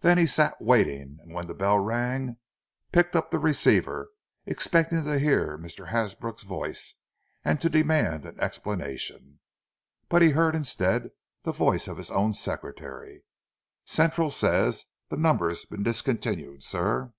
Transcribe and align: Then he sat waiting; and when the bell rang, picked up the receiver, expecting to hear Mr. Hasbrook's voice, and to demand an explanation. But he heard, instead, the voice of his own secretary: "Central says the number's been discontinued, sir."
Then 0.00 0.18
he 0.18 0.26
sat 0.26 0.60
waiting; 0.60 1.18
and 1.22 1.32
when 1.32 1.46
the 1.46 1.54
bell 1.54 1.78
rang, 1.78 2.38
picked 2.90 3.14
up 3.14 3.30
the 3.30 3.38
receiver, 3.38 4.10
expecting 4.44 5.04
to 5.04 5.18
hear 5.20 5.56
Mr. 5.56 5.90
Hasbrook's 5.90 6.42
voice, 6.42 6.96
and 7.44 7.60
to 7.60 7.70
demand 7.70 8.26
an 8.26 8.40
explanation. 8.40 9.38
But 10.08 10.22
he 10.22 10.30
heard, 10.30 10.56
instead, 10.56 11.10
the 11.44 11.52
voice 11.52 11.86
of 11.86 11.96
his 11.96 12.10
own 12.10 12.34
secretary: 12.34 13.22
"Central 13.84 14.30
says 14.32 14.86
the 15.10 15.16
number's 15.16 15.64
been 15.64 15.84
discontinued, 15.84 16.64
sir." 16.64 17.12